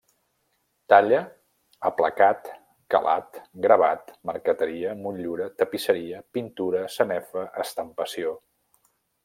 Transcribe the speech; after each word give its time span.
Talla, 0.93 1.17
aplacat, 1.89 2.49
calat, 2.95 3.37
gravat, 3.67 4.11
marqueteria, 4.31 4.97
motllura, 5.05 5.49
tapisseria, 5.61 6.25
pintura, 6.39 6.83
sanefa, 6.99 7.45
estampació. 7.67 8.35